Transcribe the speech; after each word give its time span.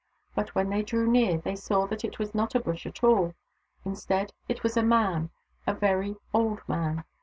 But 0.33 0.55
when 0.55 0.69
they 0.71 0.81
drew 0.81 1.05
near, 1.07 1.37
they 1.37 1.55
saw 1.55 1.85
that 1.85 2.03
it 2.03 2.17
was 2.17 2.33
not 2.33 2.55
a 2.55 2.59
bush 2.59 2.87
at 2.87 3.03
all. 3.03 3.35
Instead, 3.85 4.33
it 4.49 4.63
was 4.63 4.75
a 4.75 4.81
man, 4.81 5.29
a 5.67 5.75
very 5.75 6.15
old 6.33 6.59
man. 6.67 7.03